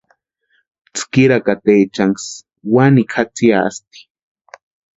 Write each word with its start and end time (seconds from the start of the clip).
Tskirakatechanksï 0.95 2.31
wanikwa 2.73 3.23
jatsiatʼi. 3.25 3.99